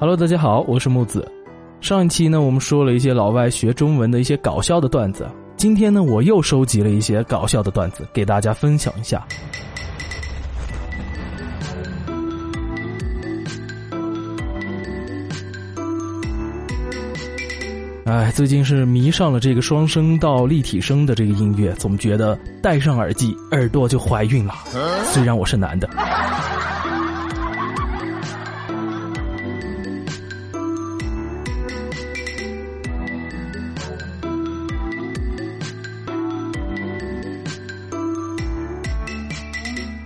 [0.00, 1.28] Hello，大家好，我是木子。
[1.80, 5.28] 上一期呢，我们说了一些老外学中文的一些搞笑的段子。
[5.56, 9.26] 今天呢，我又收集了一些搞笑的段子，给大家分享一下。
[18.04, 24.54] 哎，最近是迷上了这个双声道立体声的这个音乐，总觉得戴上耳机耳朵就怀孕了。
[25.06, 25.90] 虽然我是男的。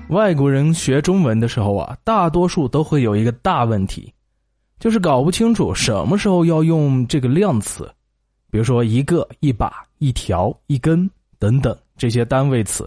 [0.09, 4.12] 外国人学中文的时候啊，大多数都会有一个大问题，
[4.79, 7.91] 就是搞不清楚什么时候要用这个量词，
[8.51, 12.87] 比如说一个、一把、一条、一根等等这些单位词。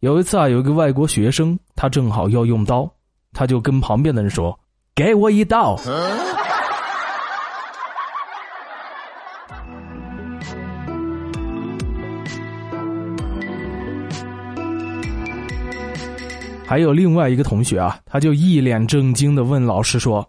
[0.00, 2.90] 有一次啊，有一个外国学生，他正好要用刀，
[3.32, 4.58] 他就跟旁边的人说
[4.96, 5.78] ：“给我一刀。”
[16.68, 20.28] 还有另外一个同学啊，他就一脸正经的问老师说：“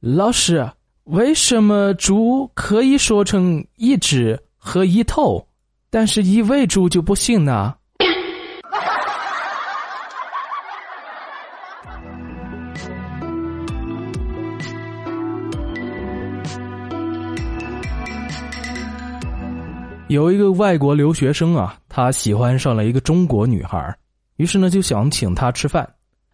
[0.00, 0.68] 老师，
[1.04, 5.46] 为什么猪可以说成一只和一头，
[5.88, 7.76] 但是一喂猪就不行呢？”
[20.08, 23.96] 有一个外国留学生啊，他喜欢上了一个中国女孩。
[24.38, 25.86] 于是呢，就想请她吃饭。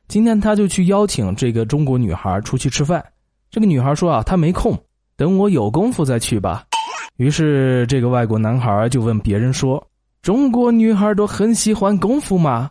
[0.08, 3.02] 今天他就去邀请这个中国女孩出去吃饭。
[3.50, 4.78] 这个女孩说啊，她没空，
[5.16, 6.64] 等我有功夫再去吧。
[7.16, 9.82] 于是这个外国男孩就问别人说
[10.20, 12.68] ：“中国女孩都很喜欢功夫吗？”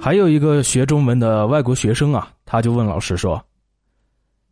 [0.00, 3.44] 还有一个学中文的外国学生啊，他就问老师说。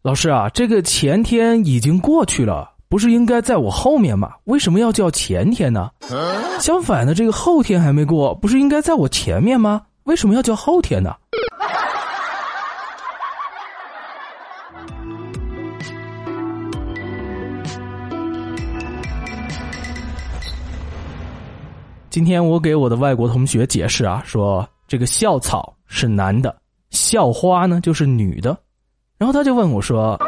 [0.06, 4.30] 老师啊，这个前天已经过去了，不是应该在我后面吗？
[4.44, 5.90] 为什么要叫前天呢？
[6.60, 9.82] 相反的，这个后天还没过，不是应该在我前面吗？
[10.04, 11.12] 为什么要叫后天呢？
[22.08, 26.56] 今天我给我的外国同学解释啊，说这个校草是男的，
[26.90, 28.56] 校花呢就是女的。
[29.18, 30.18] 然后他就问我说：“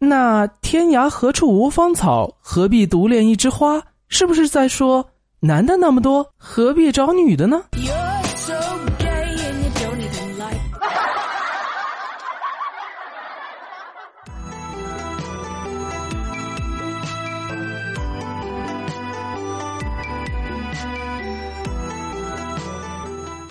[0.00, 3.80] 那天涯何处无芳草，何必独恋一枝花？
[4.08, 5.06] 是不是在说
[5.38, 7.62] 男的那么多，何必找女的呢？”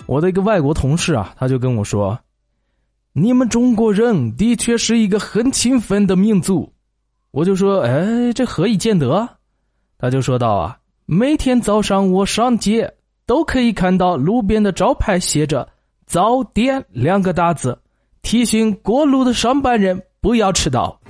[0.06, 2.18] 我的一个外国同事啊，他就跟我说。
[3.20, 6.72] 你们中国人的确是一个很勤奋的民族，
[7.32, 9.28] 我就说，哎，这何以见得？
[9.98, 12.94] 他就说道啊，每天早上我上街
[13.26, 15.68] 都可以看到路边的招牌写着
[16.06, 17.76] “早点”两个大字，
[18.22, 21.00] 提醒过路的上班人不要迟到。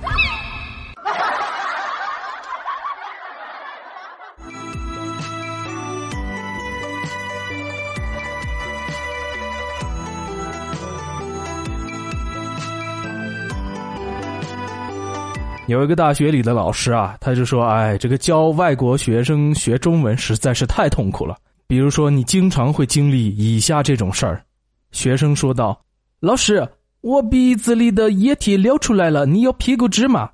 [15.69, 21.37] 有一个大学里的老师啊，他就说：“哎，这个教外国学生学中文实在是太痛苦了。
[21.67, 24.43] 比如说，你经常会经历以下这种事儿。”
[24.91, 25.79] 学生说道
[26.19, 26.67] ：“老师，
[27.01, 30.29] 我鼻子里的液体流出来了，你有屁股纸吗？”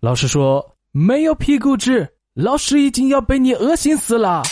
[0.00, 4.42] 老师说：“没有屁股纸，老师已经要被你恶心死了。”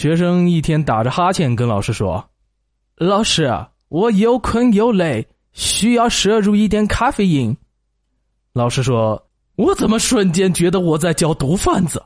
[0.00, 2.24] 学生一天打着哈欠跟老师说
[2.96, 3.54] ：“老师，
[3.90, 7.54] 我又困又累，需要摄入一点咖啡因。”
[8.54, 9.22] 老师说
[9.56, 12.02] ：“我怎么瞬间觉得我在教毒贩子？”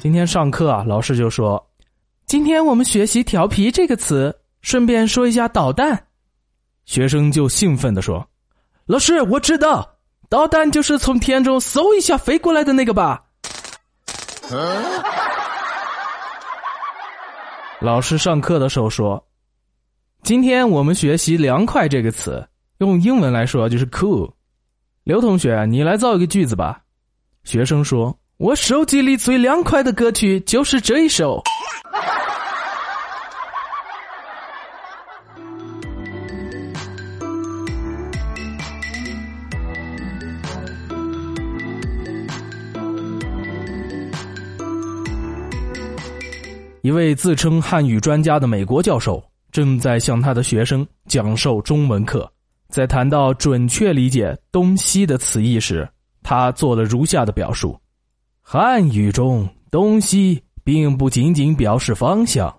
[0.00, 1.62] 今天上课啊，老师就说。
[2.44, 6.08] 今天我们学习“调皮”这个词，顺便说一下导弹。
[6.84, 8.28] 学生就兴奋的说
[8.84, 9.96] ：“老师，我知道，
[10.28, 13.24] 导弹就是从天中嗖一下飞过来的那个吧？”
[17.80, 19.26] 老师上课的时候说
[20.22, 24.30] ：“今天我们学习‘凉快’这个词，用英文来说就是 ‘cool’。”
[25.04, 26.82] 刘同学，你来造一个句子吧。
[27.42, 31.42] 学生说：“我手机里最凉快的歌曲就是这一首。”
[46.84, 52.30] 一位自称汉语专家的美国教授正在向他的学生讲授中文课，
[52.68, 55.88] 在谈到准确理解“东西”的词义时，
[56.22, 57.74] 他做了如下的表述：
[58.42, 62.54] 汉语中“东西”并不仅仅表示方向，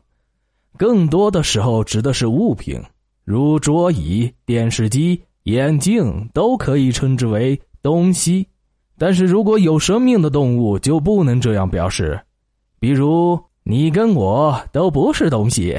[0.76, 2.82] 更多的时候指的是物品，
[3.26, 8.48] 如桌椅、电视机、眼镜都可以称之为东西。
[8.98, 12.20] 但是如果有生命的动物就不能这样表示，
[12.80, 13.40] 比如。
[13.68, 15.76] 你跟我都不是东西。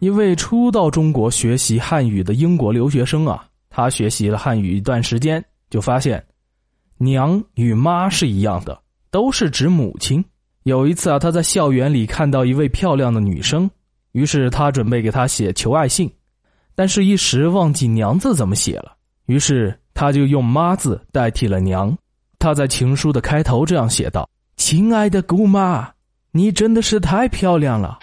[0.00, 6.20] 一位初到中国学习汉语的英国留学生啊，他学习了汉语一段时间，就发现
[6.98, 10.24] “娘”与“妈”是一样的，都是指母亲。
[10.64, 13.70] 有一次啊，他在校园里看到一位漂亮的女生。
[14.12, 16.10] 于是他准备给她写求爱信，
[16.74, 18.96] 但是一时忘记“娘”字怎么写了，
[19.26, 21.96] 于是他就用“妈”字代替了“娘”。
[22.38, 25.92] 他在情书的开头这样写道：“亲爱的姑妈，
[26.32, 27.98] 你真的是太漂亮了。”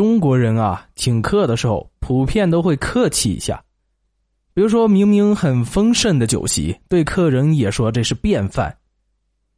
[0.00, 3.62] 中国人啊，请客的时候普遍都会客气一下，
[4.54, 8.74] 比如说明明很丰盛的酒席，对客人也说这是便饭。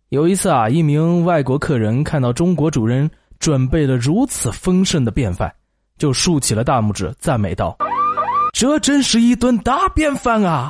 [0.08, 3.08] 有一次啊，一名外国客人看到中国主人
[3.38, 5.54] 准备了如此丰盛的便饭，
[5.96, 7.76] 就竖起了大拇指，赞美道
[8.52, 10.68] ：“这真是一顿大便饭啊！”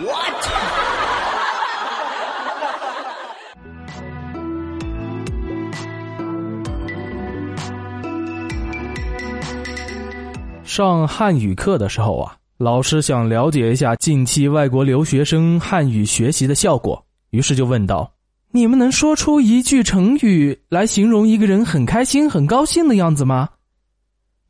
[10.74, 18.10] 上汉语课的时候啊，老师想了解一下近期外国留学生汉语学习的效果，于是就问道
[18.52, 23.50] ：“你们能说出一句成语来形容一个人很开心、很高兴的样子吗？”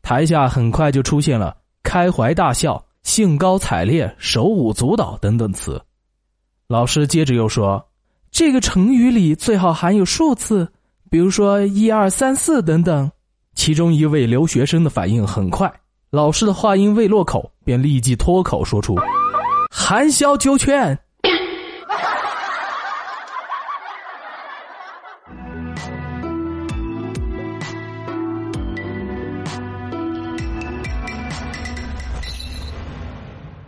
[0.00, 5.82] 台下很快就出现了“开怀大笑”“兴高采烈”“手舞足蹈”等等词。
[6.68, 7.84] 老师接着又说
[8.30, 10.70] ：“这个成语里最好含有数字，
[11.10, 13.10] 比如说一二三四等等。”
[13.56, 15.68] 其中一位留学生的反应很快。
[16.12, 18.94] 老师的话音未落口，便立即脱口说出
[19.72, 20.98] ：“含笑九泉。”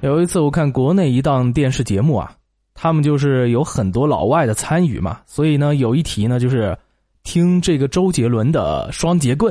[0.03, 2.31] 有一次，我看国内一档电视节目啊，
[2.75, 6.77] 他们就是有很多老外的参与嘛，所以呢，有一题呢就是
[7.23, 9.51] 听这个周杰伦的《双截棍》。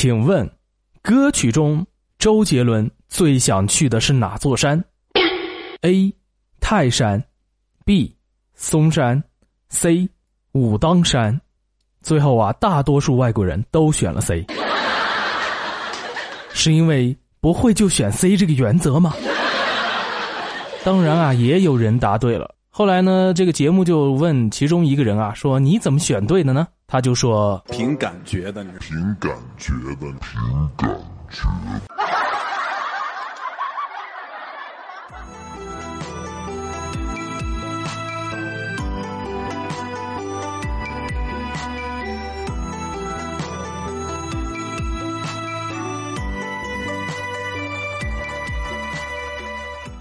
[0.00, 0.50] 请问，
[1.02, 1.86] 歌曲中
[2.18, 4.82] 周杰伦最想去的是哪座山
[5.82, 6.10] ？A.
[6.58, 7.22] 泰山
[7.84, 8.16] ，B.
[8.54, 9.22] 嵩山
[9.68, 10.08] ，C.
[10.52, 11.38] 武当山。
[12.00, 14.46] 最后啊，大多数外国人都选了 C，
[16.54, 19.12] 是因为不会就选 C 这个原则吗？
[20.82, 22.54] 当然啊，也有人答对了。
[22.70, 26.66] 后来呢，这个节目就问其中一个人啊，说你怎么选对的呢？
[26.92, 30.90] 他就说：“凭感觉的，凭感觉的，凭感
[31.30, 31.46] 觉。”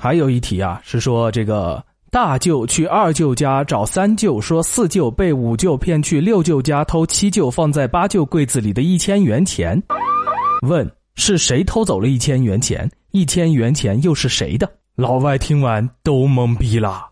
[0.01, 1.83] 还有一题啊，是说这个。
[2.11, 9.79] 大舅去二舅家找三舅，说四舅被五舅骗去六舅家偷七舅放在八舅柜子里的一千元钱。
[10.67, 12.89] 问是谁偷走了一千元钱？
[13.11, 14.67] 一千元钱又是谁的？
[14.95, 17.08] 老外听完都懵逼了。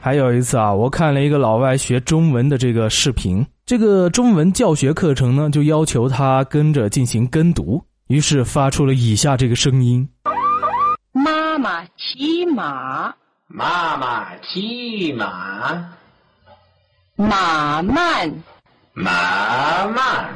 [0.00, 10.08] 还有一次啊，我看了一个老外学中文的这个视频，这个中文教学课程呢，就要求他跟着进行跟读，于是发出了以下这个声音：
[11.12, 13.14] 妈妈骑马，
[13.48, 15.94] 妈妈骑马，
[17.16, 17.82] 马。
[17.82, 18.32] 慢，
[18.92, 20.34] 马慢，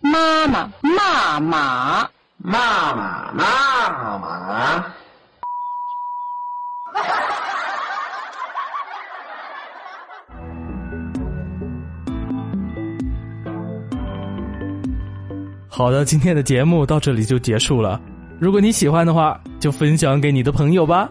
[0.00, 4.84] 妈妈骂马，妈妈骂马。
[15.76, 18.00] 好的，今天的节目到这里就结束了。
[18.38, 21.10] 如果你喜欢的话，就分享给你的朋友吧。